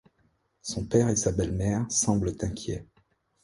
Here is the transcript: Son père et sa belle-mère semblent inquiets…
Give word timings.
Son 0.63 0.85
père 0.87 1.09
et 1.09 1.15
sa 1.15 1.31
belle-mère 1.31 1.85
semblent 1.91 2.35
inquiets… 2.41 2.87